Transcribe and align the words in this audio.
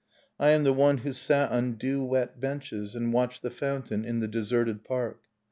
I 0.39 0.49
am 0.49 0.63
the 0.63 0.73
one 0.73 0.97
who 1.05 1.11
sat 1.13 1.51
on 1.51 1.73
dew 1.73 2.03
wet 2.03 2.39
benches 2.41 2.95
And 2.95 3.13
watched 3.13 3.43
the 3.43 3.51
fountain 3.51 4.03
in 4.03 4.19
the 4.19 4.27
deserted 4.27 4.83
park. 4.83 5.19